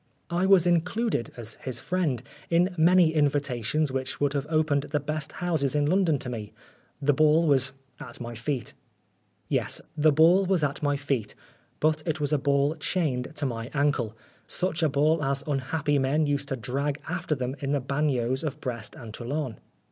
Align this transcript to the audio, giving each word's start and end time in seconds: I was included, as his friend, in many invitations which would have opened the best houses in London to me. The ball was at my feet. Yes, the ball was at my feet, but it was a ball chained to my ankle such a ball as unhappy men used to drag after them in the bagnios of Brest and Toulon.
I 0.31 0.47
was 0.47 0.65
included, 0.65 1.31
as 1.37 1.59
his 1.61 1.79
friend, 1.79 2.23
in 2.49 2.73
many 2.75 3.13
invitations 3.13 3.91
which 3.91 4.19
would 4.19 4.33
have 4.33 4.47
opened 4.49 4.87
the 4.89 4.99
best 4.99 5.33
houses 5.33 5.75
in 5.75 5.85
London 5.85 6.17
to 6.17 6.27
me. 6.27 6.53
The 6.99 7.13
ball 7.13 7.45
was 7.45 7.71
at 7.99 8.19
my 8.19 8.33
feet. 8.33 8.73
Yes, 9.47 9.79
the 9.95 10.11
ball 10.11 10.47
was 10.47 10.63
at 10.63 10.81
my 10.81 10.97
feet, 10.97 11.35
but 11.79 12.01
it 12.07 12.19
was 12.19 12.33
a 12.33 12.39
ball 12.39 12.73
chained 12.77 13.33
to 13.35 13.45
my 13.45 13.69
ankle 13.75 14.17
such 14.47 14.81
a 14.81 14.89
ball 14.89 15.23
as 15.23 15.43
unhappy 15.45 15.99
men 15.99 16.25
used 16.25 16.47
to 16.47 16.55
drag 16.55 16.99
after 17.07 17.35
them 17.35 17.55
in 17.59 17.71
the 17.71 17.79
bagnios 17.79 18.43
of 18.43 18.59
Brest 18.59 18.95
and 18.95 19.13
Toulon. 19.13 19.59